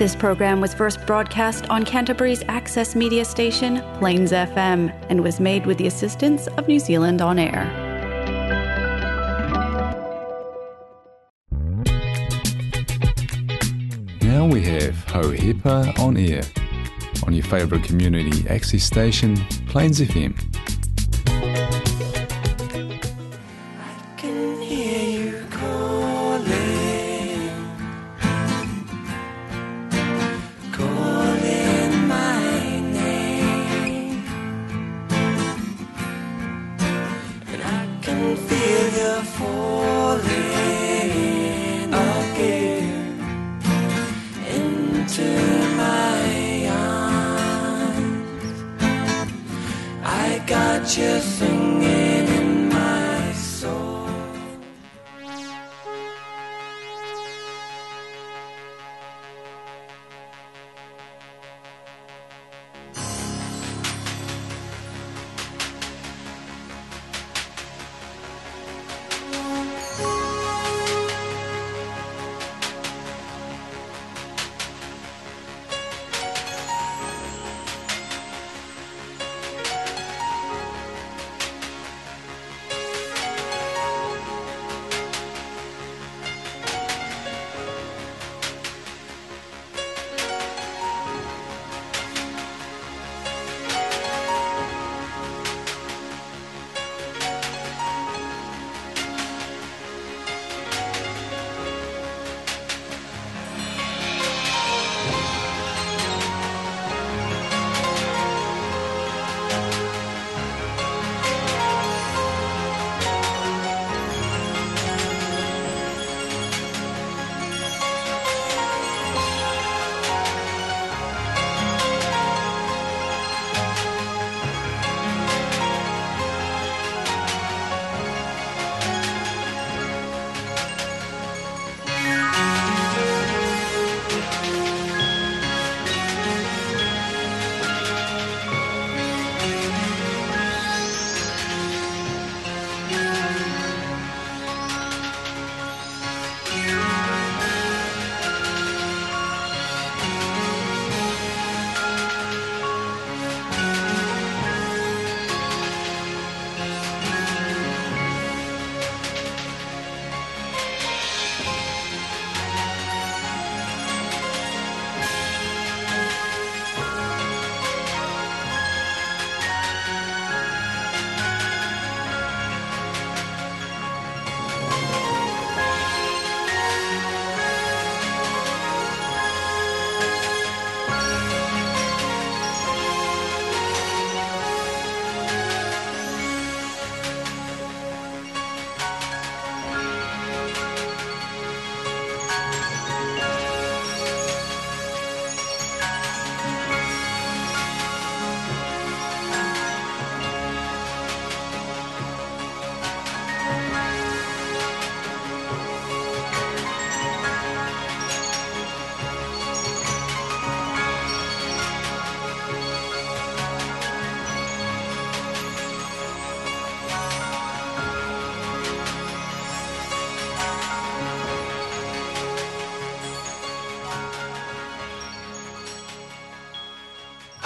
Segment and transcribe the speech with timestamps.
[0.00, 5.66] This program was first broadcast on Canterbury's access media station, Plains FM, and was made
[5.66, 7.66] with the assistance of New Zealand On Air.
[14.22, 16.44] Now we have Hohepa on air
[17.26, 19.36] on your favourite community access station,
[19.66, 20.49] Plains FM.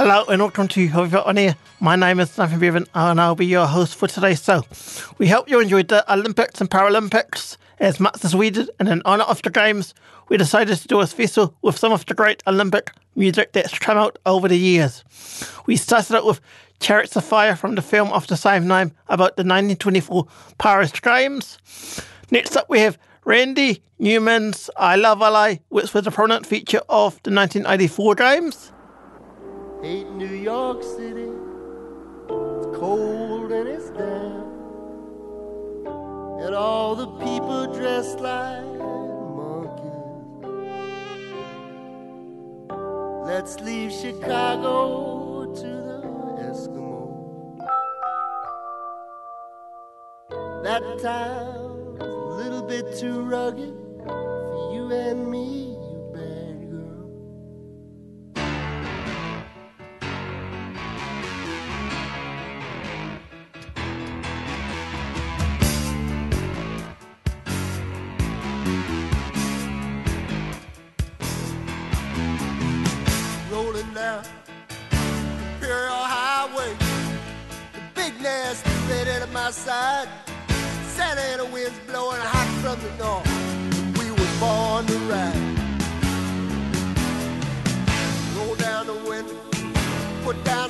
[0.00, 1.56] Hello and welcome to Hohepa On Air.
[1.80, 4.62] My name is Nathan Bevan and I'll be your host for today's show.
[5.18, 9.02] We hope you enjoyed the Olympics and Paralympics as much as we did, and in
[9.04, 9.94] honour of the Games,
[10.28, 13.98] we decided to do a special with some of the great Olympic music that's come
[13.98, 15.02] out over the years.
[15.66, 16.40] We started out with
[16.78, 21.58] Chariots of Fire from the film of the same name about the 1924 Paris Games.
[22.30, 27.20] Next up we have Randy Newman's I Love LA, which was a prominent feature of
[27.24, 28.70] the 1984 Games.
[29.80, 31.30] Hate New York City.
[32.28, 34.46] It's cold and it's damp.
[36.42, 38.64] And all the people dressed like
[39.38, 39.92] monkeys.
[43.24, 46.02] Let's leave Chicago to the
[46.50, 47.58] Eskimos.
[50.64, 55.77] That town's a little bit too rugged for you and me,
[90.28, 90.67] put down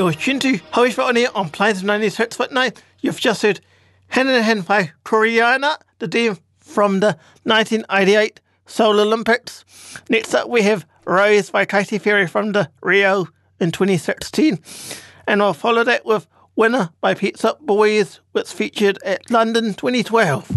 [0.00, 2.74] You're tuned to Hamish Botany on Plains 96.9.
[3.02, 3.60] You've just heard
[4.08, 9.62] Hand in Hand by Koreana, the team from the 1988 Seoul Olympics.
[10.08, 13.28] Next up, we have Rise by Katy Perry from the Rio
[13.60, 14.58] in 2016.
[15.26, 16.26] And I'll follow that with
[16.56, 20.50] Winner by Pet Shop Boys, which featured at London 2012.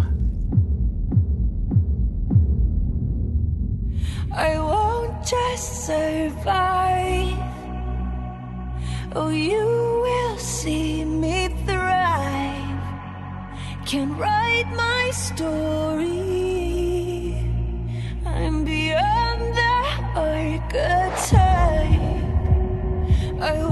[4.31, 7.52] I won't just survive.
[9.15, 12.81] Oh, you will see me thrive.
[13.85, 16.09] Can write my story.
[18.25, 19.75] I'm beyond the
[20.15, 21.43] archetype.
[23.39, 23.63] I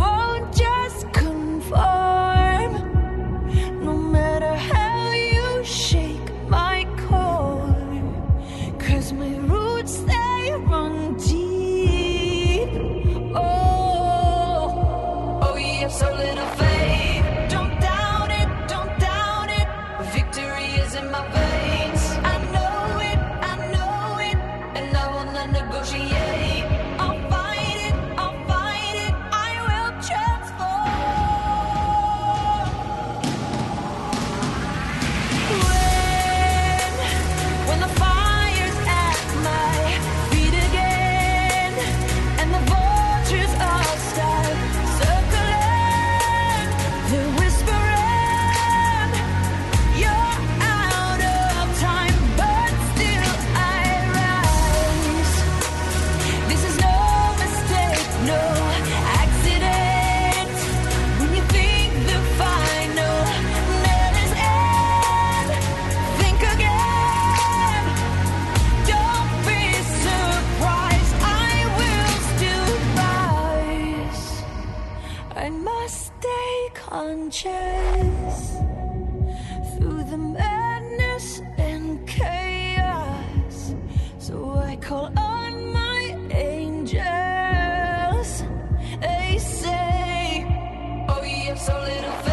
[91.91, 92.30] little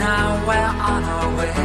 [0.00, 1.60] now we're on our way.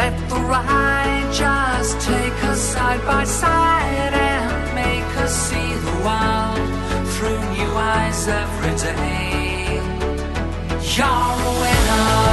[0.00, 6.68] Let the ride just take us side by side and make us see the world
[7.14, 9.82] through new eyes every day.
[10.94, 12.27] You're a winner,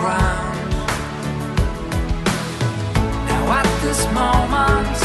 [0.00, 0.58] ground.
[3.28, 4.96] Now at this moment,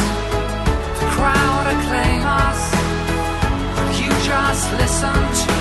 [1.00, 2.62] the crowd acclaim us.
[4.00, 5.55] You just listen to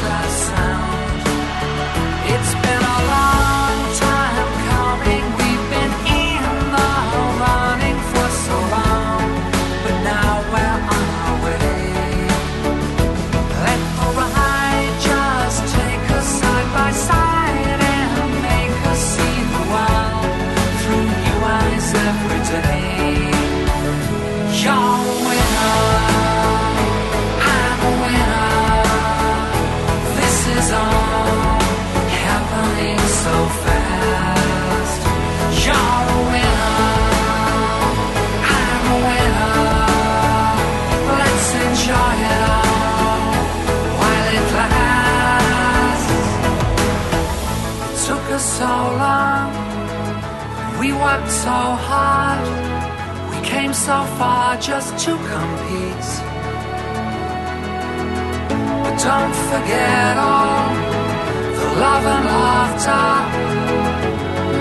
[50.85, 52.45] we worked so hard,
[53.31, 56.11] we came so far just to compete.
[58.83, 60.69] But don't forget all
[61.59, 63.09] the love and laughter.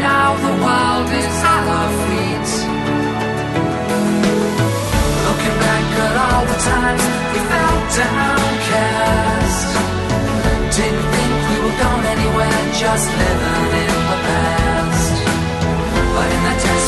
[0.07, 2.49] Now the world is at our feet.
[5.27, 9.69] Looking back at all the times we felt downcast.
[10.77, 14.62] Didn't think we were going anywhere, just living in the past.
[16.23, 16.82] In that desperation,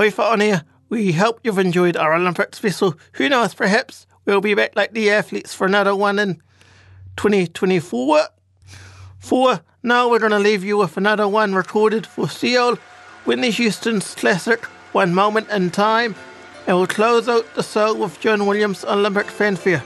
[0.00, 0.64] Hohepa on Air.
[0.88, 2.94] We hope you've enjoyed our Olympics vessel.
[3.12, 6.40] Who knows, perhaps we'll be back like the athletes for another one in
[7.18, 8.20] 2024.
[9.18, 12.76] For now, we're going to leave you with another one recorded for Seoul,
[13.26, 16.14] Whitney Houston's classic One Moment in Time,
[16.66, 19.84] and we'll close out the show with John Williams' Olympic fanfare.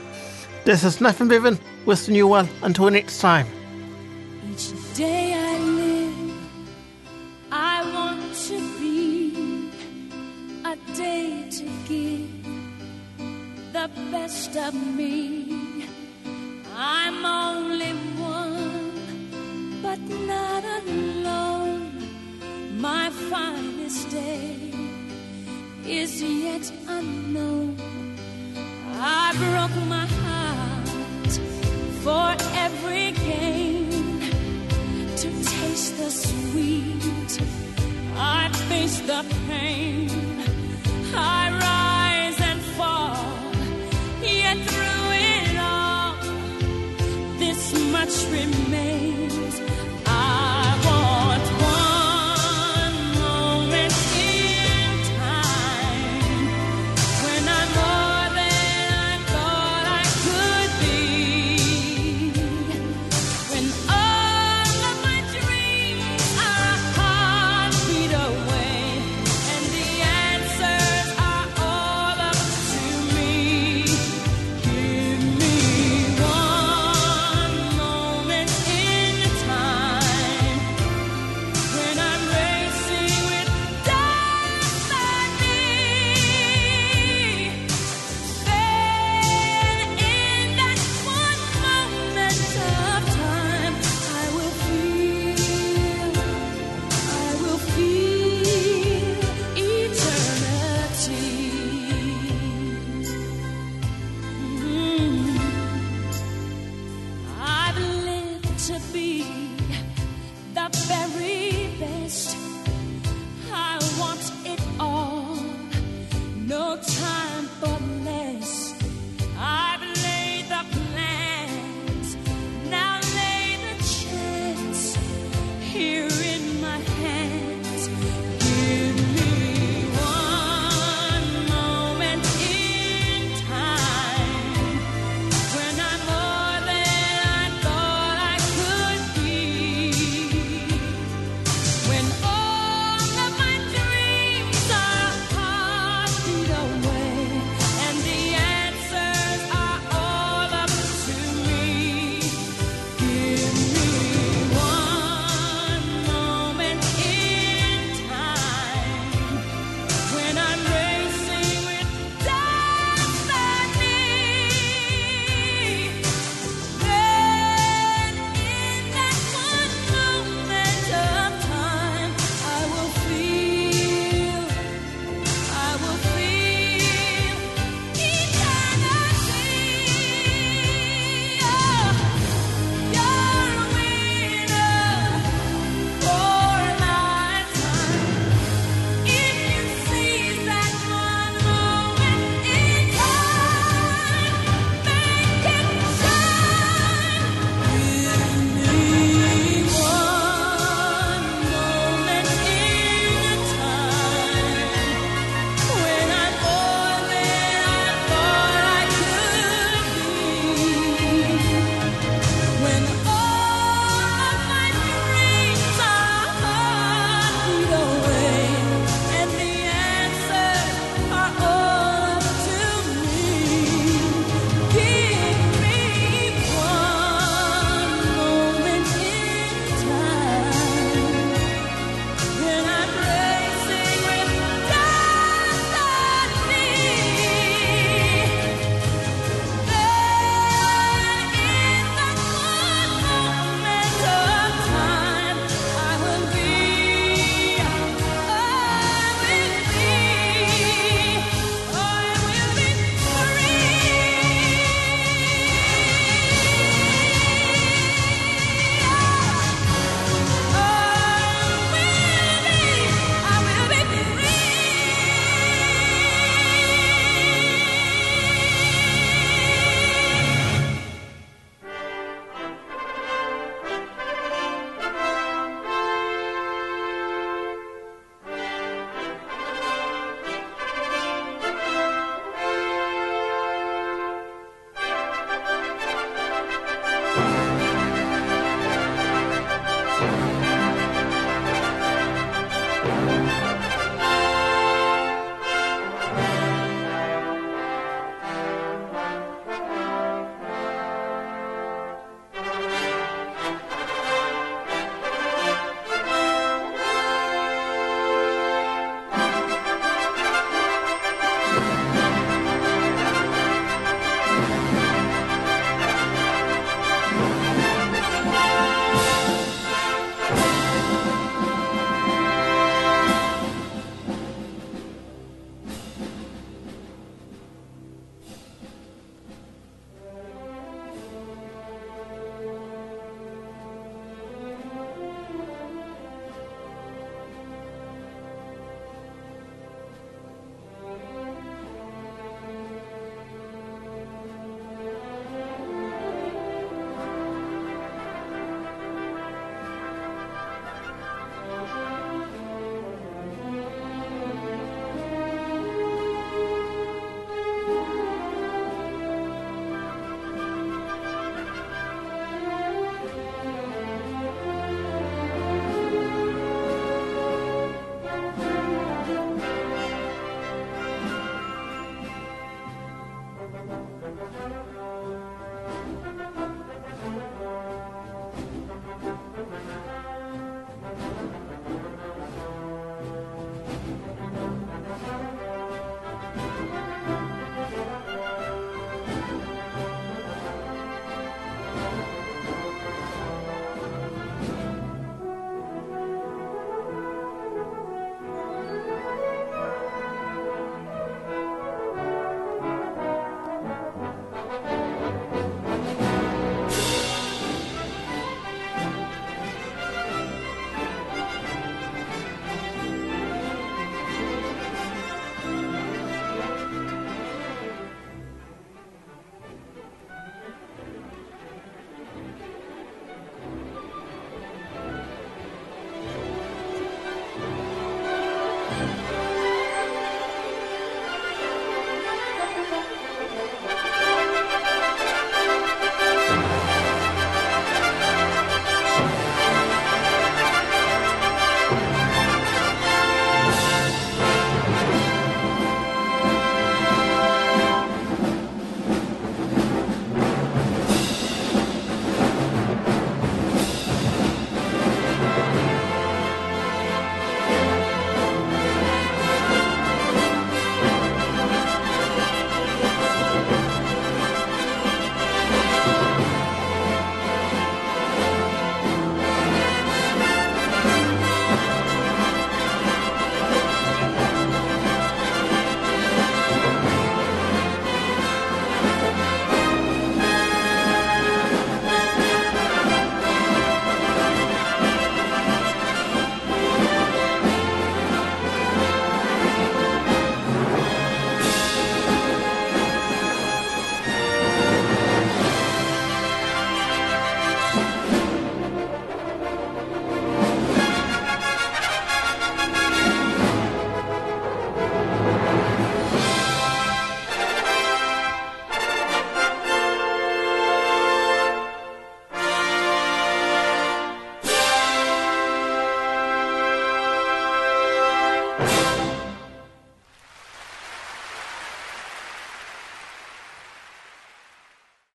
[0.63, 3.47] This is Nathan Bevan, wishing you well until next time.
[11.95, 12.45] Give
[13.73, 15.13] the best of me.
[16.75, 17.93] I'm only
[18.37, 19.99] one, but
[20.31, 21.91] not alone.
[22.87, 24.71] My finest day
[25.85, 27.77] is yet unknown.
[29.21, 31.33] I broke my heart
[32.03, 32.27] for
[32.65, 33.89] every gain
[35.21, 37.31] to taste the sweet.
[38.17, 40.54] I face the pain.
[48.05, 48.94] Much remains.